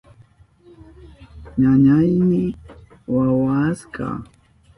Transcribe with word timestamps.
Ñañayni 1.61 2.43
wiwawashka. 3.13 4.05